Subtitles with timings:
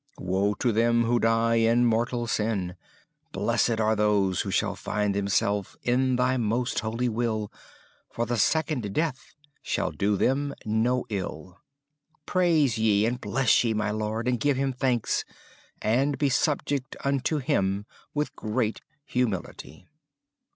[0.17, 2.75] Woe to them who die in mortal sin;
[3.31, 7.53] Blessed those who shall find themselves in Thy most holy will,
[8.09, 11.59] For the second death shall do them no ill.
[12.25, 15.23] Praise ye and bless ye my Lord, and give Him thanks,
[15.83, 19.87] And be subject unto Him with great humility."